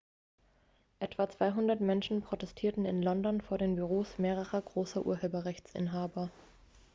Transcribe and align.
etwa 0.99 1.29
200 1.29 1.79
menschen 1.79 2.23
protestierten 2.23 2.85
in 2.85 3.03
london 3.03 3.39
vor 3.39 3.59
den 3.59 3.75
büros 3.75 4.17
mehrerer 4.17 4.59
großer 4.59 5.05
urheberrechtsinhaber 5.05 6.31